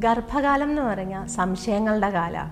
ഗർഭകാലം 0.00 0.70
എന്ന് 0.70 0.82
പറഞ്ഞാൽ 0.82 1.26
സംശയങ്ങളുടെ 1.26 2.10
കാല. 2.10 2.44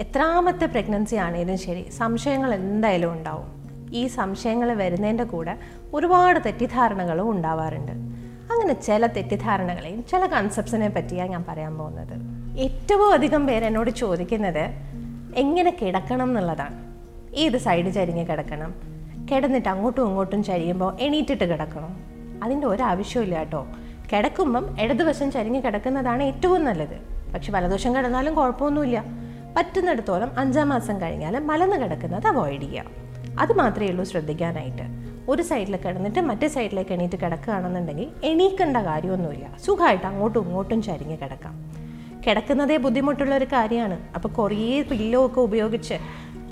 എത്രാമത്തെ 0.00 0.66
പ്രഗ്നൻസി 0.66 1.16
ആണെങ്കിലും 1.16 1.58
ശരി 1.58 1.90
സംശയങ്ങൾ 1.90 2.54
എന്തായാലും 2.54 3.12
ഉണ്ടാവും. 3.12 3.60
ഈ 3.92 4.06
സംശയങ്ങൾ 4.06 4.72
വരുന്നതിന്റെ 4.72 5.24
കൂടെ 5.24 5.58
ഒരുപാട് 5.94 6.40
തെറ്റിദ്ധാരണകളും 6.46 7.30
ഉണ്ടാവാറുണ്ട്. 7.30 7.92
അങ്ങനെ 8.52 8.72
ചില 8.72 9.06
തെറ്റിദ്ധാരണകളെയും 9.06 10.04
ചില 10.10 10.26
കൺസെപ്റ്റ്സിനെ 10.26 10.88
പറ്റിയാണ് 10.88 11.30
ഞാൻ 11.30 11.44
പറയാൻ 11.48 11.78
പോകുന്നത്. 11.78 12.14
ഏറ്റവും 12.58 13.12
അധികം 13.12 13.46
പേര് 13.46 13.64
എന്നോട് 13.64 13.90
ചോദിക്കുന്നത് 13.90 14.70
എങ്ങനെ 15.36 15.76
കിടക്കണം 15.82 16.28
എന്നുള്ളതാണ്? 16.28 16.96
ഏത് 17.34 17.58
സൈഡ് 17.58 17.92
ചരിഞ്ഞ് 17.92 18.26
കിടക്കണം? 18.26 18.89
കിടന്നിട്ട് 19.30 19.68
അങ്ങോട്ടും 19.68 20.08
ഇങ്ങോട്ടും 20.08 20.42
ചരിയുമ്പോൾ 20.42 20.96
എണീറ്റിട്ട് 21.00 21.44
കിടക്കണം. 21.44 21.96
അതിന്റെ 22.42 22.66
ഒരാവശ്യമില്ല 22.66 23.38
കേട്ടോ. 23.38 23.66
കിടക്കുമ്പം 24.12 24.80
ഇടതുവശം 24.80 25.32
ചരിഞ്ഞ് 25.32 25.62
കിടക്കുന്നതാണ് 25.62 26.22
ഏറ്റവും 26.22 26.64
നല്ലത്. 26.64 27.30
പക്ഷെ 27.34 27.52
വലതുവശം 27.52 27.96
കിടന്നാലും 27.96 28.34
കുഴപ്പമൊന്നുമില്ല. 28.34 29.04
പറ്റുന്നിടത്തോളം 29.56 30.38
അഞ്ചാം 30.38 30.68
മാസം 30.68 31.00
കഴിഞ്ഞാൽ 31.00 31.38
മലന്ന് 31.38 31.76
കിടക്കുന്നത് 31.76 32.26
അവോയ്ഡ് 32.26 32.62
ചെയ്യുക 32.62 32.84
അത് 33.40 33.52
മാത്രമേ 33.52 33.86
ഉള്ളൂ 33.86 34.04
ശ്രദ്ധിക്കാനായിട്ട്. 34.04 35.10
ഒരു 35.28 35.42
സൈഡിൽ 35.42 35.76
കിടന്നിട്ട് 35.76 36.20
മറ്റേ 36.20 36.48
സൈഡിലേക്ക് 36.48 36.92
എണീറ്റ് 36.92 37.20
കിടക്കുകയാണെന്നുണ്ടെങ്കിൽ 37.20 38.08
എണീക്കേണ്ട 38.24 38.76
കാര്യമൊന്നുമില്ല. 38.76 39.56
സുഖമായിട്ട് 39.66 40.06
അങ്ങോട്ടും 40.06 40.42
ഇങ്ങോട്ടും 40.42 40.82
ചരിഞ്ഞ് 40.82 41.18
കിടക്കാം. 41.18 41.70
കിടക്കുന്നതേ 42.26 42.76
ബുദ്ധിമുട്ടുള്ള 42.76 43.36
ഒരു 43.36 43.44
കാര്യമാണ്. 43.44 43.98
അപ്പോൾ 44.14 44.28
കുറേ 44.28 44.82
പില്ലോ 44.82 45.26
ഒക്കെ 45.26 45.40
ഉപയോഗിച്ച് 45.40 45.94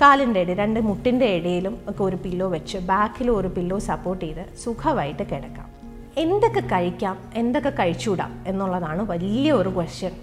കാലിന്റെ 0.00 0.40
ഇടയിൽ 0.40 0.58
രണ്ട് 0.58 0.80
മുട്ടിന്റെ 0.80 1.26
ഇടയിലും 1.26 1.78
ഒക്കെ 1.88 2.02
ഒരു 2.02 2.16
പില്ലോ 2.16 2.48
വെച്ച് 2.48 2.78
ബാക്കിലും 2.78 3.36
ഒരു 3.36 3.48
പില്ലോ 3.48 3.78
സപ്പോർട്ട് 3.78 4.24
ചെയ്ത് 4.24 4.58
സുഖമായിട്ട് 4.64 5.22
കിടക്കാം. 5.22 5.68
എന്തൊക്കെ 6.16 6.60
കഴിക്കാം 6.60 7.18
എന്തൊക്കെ 7.34 7.70
കഴിച്ചുകൂടാം 7.70 8.44
എന്നുള്ളതാണ് 8.46 9.02
വലിയ 9.02 9.52
ഒരു 9.52 9.68
ക്വസ്റ്റ്യൻ 9.68 10.14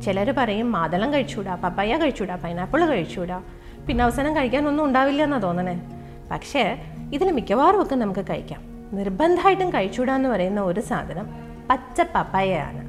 ചിലർ 0.00 0.34
പറയും 0.38 0.72
മാതളം 0.72 1.12
കഴിച്ചൂടാ 1.12 1.54
പപ്പായ 1.54 1.96
കഴിച്ചൂടാ 1.96 2.36
പൈനാപ്പിൾ 2.36 2.84
കഴിച്ചൂടാ. 2.84 3.42
പിന്നെ 3.88 4.04
അവസാനം 4.04 4.36
കഴിക്കാനൊന്നും 4.36 4.84
ഉണ്ടാവില്ല 4.84 5.22
എന്നാണ് 5.22 5.42
തോന്നണേ. 5.42 5.82
പക്ഷേ 6.30 6.76
ഇതിൽ 7.12 7.32
മിക്കവാറും 7.32 7.82
ഒക്കെ 7.82 7.94
നമുക്ക് 7.94 8.20
കഴിക്കാം. 8.20 8.60
നിർബന്ധമായിട്ടും 8.92 9.70
കഴിച്ചൂടാ 9.70 10.16
എന്ന് 10.16 10.28
പറയുന്ന 10.28 10.60
ഒരു 10.60 10.80
സാധനം 10.80 11.28
പച്ച 11.70 12.00
പപ്പായയാണ് 12.14 12.82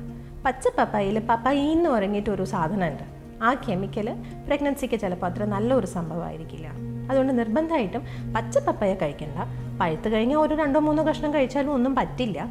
പച്ച 0.46 0.68
പപ്പായയിൽ 0.78 1.20
പപ്പായി 1.20 1.60
എന്ന് 1.60 1.90
പറഞ്ഞിട്ടൊരു 1.90 2.44
സാധനമുണ്ട്. 2.44 3.13
ആ 3.42 3.54
കെമിക്കൽ 3.54 4.16
പ്രഗ്നൻസിക്ക് 4.48 5.00
ചിലപ്പോൾ 5.00 5.28
അത്ര 5.28 5.46
നല്ലൊരു 5.46 5.86
സംഭവമായിരിക്കില്ല. 5.86 6.68
അതുകൊണ്ട് 7.10 7.40
നിർബന്ധമായിട്ടും 7.40 8.34
പച്ച 8.34 8.58
പപ്പായ 8.58 8.94
കഴിക്കണ്ട. 8.94 9.38
പഴുത്ത് 9.82 10.10
കഴിഞ്ഞാൽ 10.10 10.38
ഒരു 10.38 10.56
രണ്ടോ 10.56 10.80
മൂന്നോ 10.80 11.04
കഷ്ണം 11.04 11.34
കഴിച്ചാലും 11.34 11.74
ഒന്നും 11.74 11.96
പറ്റില്ല. 11.96 12.48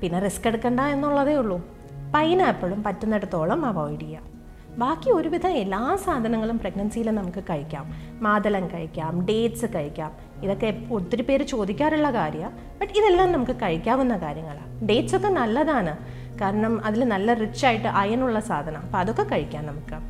പിന്നെ 0.00 0.18
റിസ്ക് 0.18 0.48
എടുക്കണ്ട 0.48 0.80
എന്നുള്ളതേ 0.80 1.34
ഉള്ളൂ. 1.34 1.66
പൈനാപ്പിളും 2.14 2.82
പറ്റുന്നിടത്തോളം 2.82 3.66
അവോയ്ഡ് 3.66 4.00
ചെയ്യുക 4.00 4.30
ബാക്കി 4.78 5.10
ഒരുവിധം 5.10 5.50
എല്ലാ 5.50 5.96
സാധനങ്ങളും 5.96 6.58
പ്രഗ്നൻസിയിൽ 6.58 7.10
നമുക്ക് 7.10 7.42
കഴിക്കാം. 7.42 7.94
മാതളം 8.22 8.68
കഴിക്കാം 8.68 9.26
ഡേറ്റ്സ് 9.26 9.66
കഴിക്കാം. 9.74 10.12
ഇതൊക്കെ 10.42 10.86
ഒത്തിരി 10.92 11.22
പേര് 11.22 11.44
ചോദിക്കാറുള്ള 11.44 12.10
കാര്യമാണ് 12.10 12.78
ബട്ട് 12.80 12.92
ഇതെല്ലാം 12.98 13.32
നമുക്ക് 13.32 13.56
കഴിക്കാവുന്ന 13.56 14.16
കാര്യങ്ങളാണ് 14.16 14.88
ഡേറ്റ്സ് 14.88 15.16
ഒക്കെ 15.16 15.28
നല്ലതാണ്. 15.28 15.96
കാരണം 16.40 16.84
അതിൽ 16.84 17.04
നല്ല 17.04 17.32
റിച്ച് 17.32 17.66
ആയിട്ട് 17.66 17.88
അയനുള്ള 17.88 18.40
സാധനം. 18.40 18.80
അപ്പോൾ 18.80 18.98
അതൊക്കെ 18.98 19.22
കഴിക്കാം 19.22 19.66
നമുക്ക്. 19.66 20.09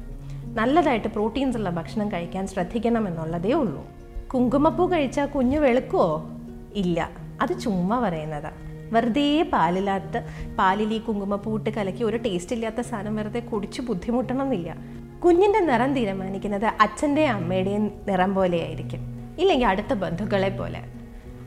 നല്ലതായിട്ട് 0.55 1.09
പ്രോട്ടീൻസ് 1.09 1.57
ഉള്ള 1.57 1.71
ഭക്ഷണം 1.71 2.13
കഴിക്കാൻ 2.13 2.47
ശ്രദ്ധിക്കണം 2.47 3.09
എന്നുള്ളതേ 3.09 3.53
ഉള്ളൂ. 3.53 3.87
കുങ്കുമപ്പൂ 4.35 4.91
കഴിച്ചാൽ 4.91 5.27
കുഞ്ഞു 5.27 5.59
വെളുക്കുമോ 5.59 6.31
ഇല്ല. 6.75 7.11
അത് 7.41 7.61
ചുമ്മാ 7.61 8.01
പറയുന്നതാ. 8.01 8.51
വെറുതെ 8.93 9.51
പാലില്ലാത്ത 9.53 10.23
പാലിൽ 10.59 10.95
ഈ 10.95 10.99
കുങ്കുമപ്പൂ 10.99 11.59
ഇട്ട് 11.59 11.71
കലക്കി 11.71 12.05
ഒരു 12.05 12.17
ടേസ്റ്റ് 12.17 12.53
ഇല്ലാത്ത 12.53 12.81
സാധനം 12.81 13.17
വെറുതെ 13.17 13.41
കുടിച്ച് 13.41 13.83
ബുദ്ധിമുട്ടണം 13.83 14.43
എന്നില്ല 14.43 14.77
കുഞ്ഞിന്റെ 15.25 15.61
നിറം 15.61 15.95
തീരുമാനിക്കുന്നത് 15.95 16.67
അച്ഛന്റെയും 16.81 17.33
അമ്മയുടെയും 17.33 17.91
നിറം 18.09 18.35
പോലെയായിരിക്കും. 18.35 19.01
ഇല്ലെങ്കിൽ 19.39 19.67
അടുത്ത 19.67 19.95
ബന്ധുക്കളെ 19.95 20.49
പോലെ. 20.49 20.83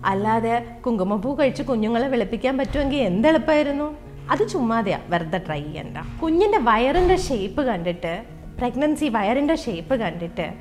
അല്ലാതെ 0.06 0.66
കുങ്കുമപ്പൂ 0.86 1.36
കഴിച്ച് 1.36 1.64
കുഞ്ഞുങ്ങളെ 1.64 2.08
വെളുപ്പിക്കാൻ 2.08 2.58
പറ്റുമെങ്കിൽ 2.58 2.98
എന്തെളുപ്പമായിരുന്നു 2.98 3.98
അത് 4.32 4.48
ചുമ്മാതെയാ. 4.50 5.00
വെറുതെ 5.08 5.38
ട്രൈ 5.38 5.62
ചെയ്യണ്ട. 5.62 5.98
കുഞ്ഞിന്റെ 6.24 6.58
വയറിന്റെ 6.58 7.16
ഷേപ്പ് 7.16 7.62
കണ്ടിട്ട് 7.62 8.33
പ്രഗ്നൻസി 8.64 9.08
വയറിന്റെ 9.08 9.56
ഷേപ്പ് 9.56 9.96
കണ്ടിട്ട് 9.96 10.54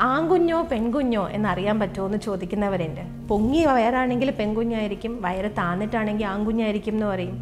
ആൺകുഞ്ഞോ 0.00 0.62
പെൺകുഞ്ഞോ 0.70 1.28
എന്നറിയാൻ 1.28 1.80
പറ്റുമോ 1.80 2.06
എന്ന് 2.06 2.18
ചോദിക്കുന്നവരുണ്ട്. 2.18 3.00
പൊങ്ങി 3.28 3.64
വയറാണെങ്കിൽ 3.64 4.30
പെൺകുഞ്ഞായിരിക്കും 4.30 5.22
വയറ് 5.22 5.50
താന്നിട്ടാണെങ്കിൽ 5.58 6.26
ആൺകുഞ്ഞായിരിക്കും 6.26 6.94
എന്ന് 6.94 7.06
പറയും. 7.06 7.36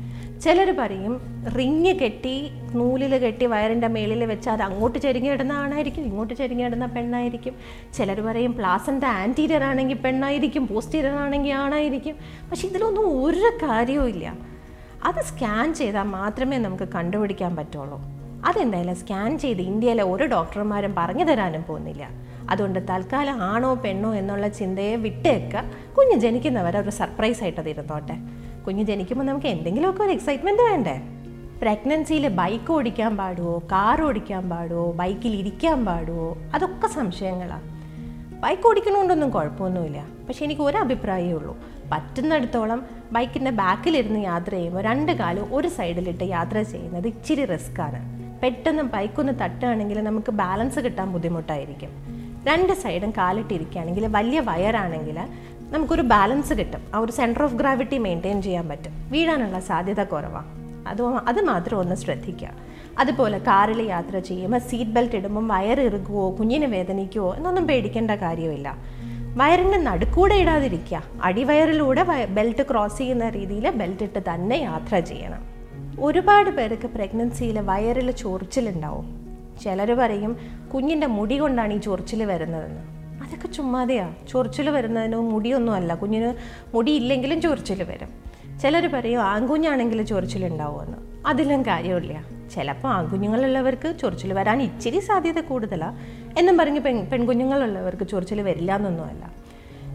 ചിലർ 0.44 0.76
പറയും 0.78 1.20
റിങ് 1.58 1.92
കെട്ടി 2.02 2.50
നൂലിൽ 2.74 3.18
കെട്ടി 3.18 3.46
വയറിന്റെ 3.46 3.88
മേളിൽ 3.88 4.24
വെച്ച് 4.24 4.48
അത് 4.48 4.62
അങ്ങോട്ട് 4.62 4.98
ചെരുങ്ങി 4.98 5.30
കിടന്ന 5.30 5.52
ആണായിരിക്കും 5.52 6.04
ഇങ്ങോട്ട് 6.04 6.34
ചെരുങ്ങി 6.34 6.64
കിടന്ന 6.64 6.86
പെണ്ണായിരിക്കും. 6.86 7.54
ചിലർ 7.96 8.20
പറയും 8.20 8.52
പ്ലാസന്റെ 8.52 9.06
ആന്റീരിയർ 9.06 9.62
ആണെങ്കിൽ 9.62 9.96
പെണ്ണായിരിക്കും 9.96 10.66
പോസ്റ്റീരിയർ 10.66 11.14
ആണെങ്കിൽ 11.14 11.52
ആണായിരിക്കും. 11.52 12.16
പക്ഷെ 12.50 12.66
ഇതിലൊന്നും 12.68 13.24
ഒരു 13.24 13.50
കാര്യവും 13.62 14.08
ഇല്ല 14.08 14.34
അത് 15.04 15.22
സ്കാൻ 15.30 15.74
ചെയ്താൽ 15.74 16.02
മാത്രമേ 16.02 16.58
നമുക്ക് 16.58 16.88
കണ്ടുപിടിക്കാൻ 16.94 17.56
പറ്റുള്ളൂ. 17.56 18.13
അതെന്തായാലും 18.44 18.96
സ്കാൻ 18.96 19.38
ചെയ്ത് 19.38 19.62
ഇന്ത്യയിലെ 19.62 20.04
ഒരു 20.04 20.24
ഡോക്ടർമാരും 20.24 20.94
പറഞ്ഞു 20.98 21.24
തരാനും 21.24 21.64
പോകുന്നില്ല. 21.68 22.10
അതുകൊണ്ട് 22.50 22.78
തൽക്കാലം 22.90 23.42
ആണോ 23.42 23.74
പെണ്ണോ 23.74 24.14
എന്നുള്ള 24.14 24.48
ചിന്തയെ 24.48 24.96
വിട്ടേക്കുക 24.96 25.64
കുഞ്ഞ് 25.98 26.20
ജനിക്കുന്നവരെ 26.20 26.80
ഒരു 26.80 26.90
സർപ്രൈസ് 26.90 27.42
ആയിട്ട് 27.42 27.68
ഇരുന്നോട്ടെ. 27.68 28.16
കുഞ്ഞ് 28.66 28.84
ജനിക്കുമ്പോൾ 28.84 29.24
നമുക്ക് 29.24 29.46
എന്തെങ്കിലുമൊക്കെ 29.46 30.02
ഒരു 30.02 30.10
എക്സൈറ്റ്മെന്റ് 30.10 30.62
വേണ്ടേ? 30.62 31.00
പ്രഗ്നൻസിയിൽ 31.62 32.28
ബൈക്ക് 32.28 32.72
ഓടിക്കാൻ 32.72 33.16
പാടുമോ 33.16 33.58
കാർ 33.58 34.02
ഓടിക്കാൻ 34.02 34.50
പാടുമോ 34.50 34.92
ബൈക്കിൽ 34.92 35.36
ഇരിക്കാൻ 35.36 35.84
പാടുമോ 35.84 36.38
അതൊക്കെ 36.54 36.86
സംശയങ്ങളാണ് 36.86 37.74
ബൈക്ക് 38.40 38.68
ഓടിക്കണോണ്ടൊന്നും 38.68 39.30
കുഴപ്പമൊന്നുമില്ല. 39.30 40.06
പക്ഷെ 40.28 40.44
എനിക്ക് 40.44 40.62
ഒരു 40.62 40.76
അഭിപ്രായമേ 40.76 41.32
ഉള്ളൂ. 41.32 41.56
പറ്റുന്നിടത്തോളം 41.92 42.86
ബൈക്കിന്റെ 43.12 43.50
ബാക്കിലിരുന്ന് 43.50 44.20
യാത്ര 44.20 44.50
ചെയ്യുമ്പോൾ 44.50 44.82
രണ്ട് 44.82 45.12
കാലും 45.12 45.54
ഒരു 45.54 45.68
സൈഡിലിട്ട് 45.68 46.24
യാത്ര 46.24 46.62
ചെയ്യുന്നത് 46.62 47.06
ഇച്ചിരി 47.06 47.44
റിസ്ക്കാണ് 47.44 48.23
പെട്ടെന്ന് 48.44 48.82
ബൈക്കൊന്ന് 48.82 49.32
തട്ടുകയാണെങ്കിൽ 49.40 50.00
നമുക്ക് 50.00 50.32
ബാലൻസ് 50.32 50.80
കിട്ടാൻ 50.80 51.12
ബുദ്ധിമുട്ടായിരിക്കും. 51.12 51.88
രണ്ട് 52.44 52.72
സൈഡും 52.72 53.10
കാലിട്ടിരിക്കുകയാണെങ്കിൽ 53.10 54.06
വലിയ 54.06 54.40
വയറാണെങ്കിൽ 54.40 55.18
നമുക്കൊരു 55.70 56.02
ബാലൻസ് 56.02 56.54
കിട്ടും. 56.54 56.82
ആ 56.94 56.98
ഒരു 56.98 57.12
സെന്റർ 57.12 57.42
ഓഫ് 57.42 57.54
ഗ്രാവിറ്റി 57.54 57.98
മെയിന്റെയിൻ 57.98 58.42
ചെയ്യാൻ 58.42 58.68
പറ്റും. 58.68 59.10
വീഴാനുള്ള 59.10 59.60
സാധ്യത 59.60 60.04
കുറവാണ് 60.04 60.64
അത് 60.88 61.02
അത് 61.02 61.40
മാത്രം 61.42 61.78
ഒന്ന് 61.78 61.94
ശ്രദ്ധിക്കുക. 61.94 62.50
അതുപോലെ 62.98 63.38
കാറിൽ 63.38 63.82
യാത്ര 63.82 64.18
ചെയ്യുമ്പോൾ 64.18 64.58
സീറ്റ് 64.58 64.90
ബെൽറ്റ് 64.90 65.16
ഇടുമ്പം 65.16 65.48
വയറിറുകുവോ 65.48 66.36
കുഞ്ഞിനെ 66.38 66.66
വേദനിക്കുവോ 66.66 67.34
എന്നൊന്നും 67.34 67.66
പേടിക്കേണ്ട 67.66 68.10
കാര്യമില്ല. 68.10 68.76
വയറിന്റെ 69.36 69.78
നടുക്കൂടെ 69.78 70.34
ഇടാതിരിക്കുക. 70.34 71.02
അടിവയറിലൂടെ 71.22 72.26
ബെൽറ്റ് 72.26 72.62
ക്രോസ് 72.70 72.98
ചെയ്യുന്ന 72.98 73.28
രീതിയിൽ 73.28 73.70
ബെൽറ്റ് 73.70 74.02
ഇട്ട് 74.02 74.18
തന്നെ 74.34 74.56
യാത്ര 74.56 74.98
ചെയ്യണം. 74.98 75.53
ഒരുപാട് 76.00 76.50
പേർക്ക് 76.50 76.86
പ്രഗ്നൻസിയിൽ 76.86 77.60
വയറിൽ 77.60 78.10
ചൊറിച്ചിലുണ്ടാവും. 78.10 79.24
ചിലർ 79.64 79.92
പറയും 79.92 80.36
കുഞ്ഞിന്റെ 80.74 81.06
മുടി 81.06 81.40
കൊണ്ടാണ് 81.40 81.72
ഈ 81.72 81.78
ചൊറിച്ചിൽ 81.78 82.24
വരുന്നതെന്ന്. 82.24 82.80
അതൊക്കെ 83.24 83.48
ചുമ്മാതെയാ. 83.48 84.14
ചൊറിച്ചിൽ 84.28 84.70
വരുന്നതിന് 84.70 85.16
മുടിയൊന്നും 85.16 85.74
അല്ല. 85.74 85.94
കുഞ്ഞിന് 85.94 86.34
മുടി 86.74 86.92
ഇല്ലെങ്കിലും 86.92 87.40
ചൊറിച്ചിൽ 87.40 87.82
വരും. 87.82 88.08
ചിലർ 88.62 88.86
പറയും 88.86 89.20
ആൺകുഞ്ഞാണെങ്കിൽ 89.20 90.02
ചൊറിച്ചിലുണ്ടാവുമെന്ന്. 90.02 90.98
അതിലും 91.26 91.62
കാര്യമില്ല. 91.62 92.24
ചിലപ്പോൾ 92.54 92.88
ആൺകുഞ്ഞുങ്ങളുള്ളവർക്ക് 92.88 93.94
ചൊറിച്ചിൽ 94.00 94.32
വരാൻ 94.32 94.62
ഇച്ചിരി 94.62 95.00
സാധ്യത 95.00 95.40
കൂടുതലാണ് 95.40 95.98
എന്നും 96.38 96.58
പറഞ്ഞ് 96.58 96.80
പെൺ 96.80 97.06
പെൺകുഞ്ഞുങ്ങളുള്ളവർക്ക് 97.06 98.08
ചൊറിച്ചിൽ 98.08 98.40
വരില്ല 98.40 98.76
എന്നൊന്നുമല്ല 98.76 99.32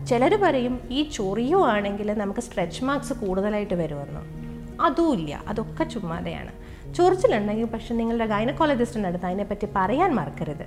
ചിലർ 0.05 0.35
പറയും 0.35 0.79
ഈ 0.91 1.09
ചൊറിയുവാണെങ്കിൽ 1.09 2.13
നമുക്ക് 2.13 2.39
സ്ട്രെച്ച് 2.39 2.83
മാർക്സ് 2.83 3.13
കൂടുതലായിട്ട് 3.13 3.73
വരുമെന്ന്. 3.73 4.48
അതുമില്ല. 4.81 5.43
അതൊക്കെ 5.47 5.83
ചുമ്മാതെയാണ്. 5.83 6.51
ചൊറിച്ചിലുണ്ടെങ്കിൽ 6.93 7.65
പക്ഷെ 7.65 7.93
നിങ്ങളുടെ 7.93 8.25
ഗൈനക്കോളജിസ്റ്റിന്റെ 8.25 9.09
അടുത്ത് 9.09 9.25
അതിനെപ്പറ്റി 9.25 9.67
പറയാൻ 9.75 10.15
മറക്കരുത്. 10.15 10.65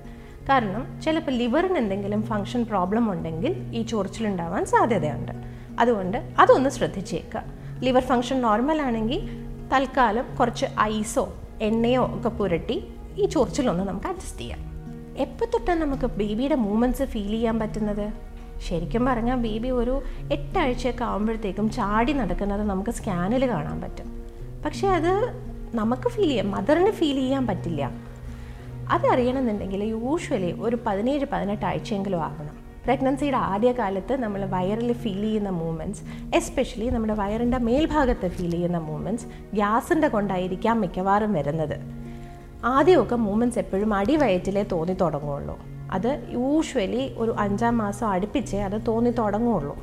കാരണം 0.48 1.00
ചിലപ്പോൾ 1.02 1.30
ലിവറിന് 1.30 1.78
എന്തെങ്കിലും 1.78 2.22
ഫങ്ഷൻ 2.22 2.64
പ്രോബ്ലം 2.64 3.12
ഉണ്ടെങ്കിൽ 3.12 3.72
ഈ 3.74 3.82
ചൊറിച്ചിലുണ്ടാവാൻ 3.82 4.64
സാധ്യതയുണ്ട്. 4.64 5.32
അതുകൊണ്ട് 5.80 6.34
അതൊന്ന് 6.38 6.70
ശ്രദ്ധിച്ചേക്കുക. 6.70 7.42
ലിവർ 7.80 8.02
ഫങ്ഷൻ 8.02 8.40
നോർമൽ 8.40 8.82
ആണെങ്കിൽ 8.82 9.28
തൽക്കാലം 9.72 10.36
കുറച്ച് 10.36 10.66
ഐസോ 10.80 11.34
എണ്ണയോ 11.62 12.06
ഒക്കെ 12.14 12.28
പുരട്ടി 12.28 12.84
ഈ 13.16 13.26
ചൊറിച്ചിലൊന്ന് 13.26 13.84
നമുക്ക് 13.84 14.06
അഡ്ജസ്റ്റ് 14.06 14.40
ചെയ്യാം. 14.40 14.72
എപ്പോൾ 15.18 15.44
തൊട്ടാണ് 15.44 15.80
നമുക്ക് 15.80 16.06
ബേബിയുടെ 16.06 16.54
മൂമെന്റ്സ് 16.54 17.02
ഫീൽ 17.02 17.30
ചെയ്യാൻ 17.30 17.58
പറ്റുന്നത്? 17.58 18.31
ശരിക്കും 18.68 19.06
പറഞ്ഞാൽ 19.06 19.36
ബേബി 19.36 19.68
ഒരു 19.68 20.02
എട്ടാഴ്ചയൊക്കെ 20.32 21.04
ആകുമ്പോഴത്തേക്കും 21.04 21.70
ചാടി 21.70 22.12
നടക്കുന്നത് 22.12 22.62
നമുക്ക് 22.62 22.90
സ്കാനിൽ 22.90 23.48
കാണാൻ 23.48 23.80
പറ്റും. 23.80 24.22
പക്ഷേ 24.64 24.88
അത് 24.88 25.12
നമുക്ക് 25.74 26.08
ഫീൽ 26.08 26.28
ചെയ്യാം. 26.28 26.50
മദറിന് 26.50 26.90
ഫീൽ 26.90 27.14
ചെയ്യാൻ 27.14 27.46
പറ്റില്ല. 27.46 27.90
അതറിയണമെന്നുണ്ടെങ്കിൽ 28.90 29.84
യൂഷ്വലി 29.84 30.60
ഒരു 30.60 30.78
പതിനേഴ് 30.86 31.26
പതിനെട്ട് 31.32 31.66
ആഴ്ചയെങ്കിലും 31.66 32.22
ആകണം. 32.24 32.62
പ്രഗ്നൻസിയുടെ 32.84 33.36
ആദ്യകാലത്ത് 33.36 34.16
നമ്മൾ 34.16 34.44
വയറിൽ 34.44 34.92
ഫീൽ 34.92 35.20
ചെയ്യുന്ന 35.20 35.48
മൂവ്മെന്റ്സ് 35.48 36.02
എസ്പെഷ്യലി 36.34 36.90
നമ്മുടെ 36.90 37.14
വയറിന്റെ 37.14 37.58
മേൽഭാഗത്ത് 37.58 38.28
ഫീൽ 38.28 38.50
ചെയ്യുന്ന 38.50 38.78
മൂവ്മെന്റ്സ് 38.78 39.26
ഗ്യാസിന്റെ 39.54 40.08
കൊണ്ടായിരിക്കാം 40.08 40.80
മിക്കവാറും 40.80 41.32
വരുന്നത്. 41.32 41.76
ആദ്യമൊക്കെ 42.64 43.16
മൂവ്മെന്റ്സ് 43.16 43.58
എപ്പോഴും 43.58 43.94
അടിവയറ്റിലേ 43.94 44.62
തോന്നി 44.62 44.94
തുടങ്ങുള്ളൂ. 44.94 45.58
അത് 45.90 46.26
യൂഷ്വലി 46.28 47.14
ഒരു 47.18 47.34
അഞ്ചാം 47.38 47.78
മാസം 47.78 48.06
അടുപ്പിച്ചേ 48.06 48.58
അത് 48.58 48.86
തോന്നി 48.86 49.10
തുടങ്ങുള്ളൂ. 49.10 49.76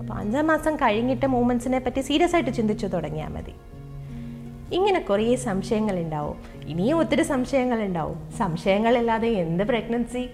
അപ്പോൾ 0.00 0.14
അഞ്ചാം 0.14 0.46
മാസം 0.46 0.76
കഴിഞ്ഞിട്ട് 0.76 1.26
മൂമെൻസിനെ 1.26 1.78
പറ്റി 1.78 2.00
സീരിയസ് 2.00 2.34
ആയിട്ട് 2.34 2.50
ചിന്തിച്ചു 2.50 2.86
തുടങ്ങിയാൽ 2.86 3.28
മതി. 3.28 3.52
ഇങ്ങനെ 4.74 5.00
കുറേ 5.00 5.36
സംശയങ്ങളുണ്ടാവും. 5.36 6.36
ഇനിയും 6.66 6.98
ഒത്തിരി 6.98 7.22
സംശയങ്ങളുണ്ടാവും. 7.22 8.30
സംശയങ്ങളില്ലാതെ 8.38 9.28
എന്ത് 9.28 9.64
പ്രഗ്നൻസി 9.64 10.30